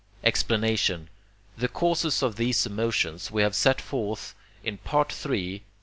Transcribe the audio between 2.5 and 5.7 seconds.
emotions we have set forth in III.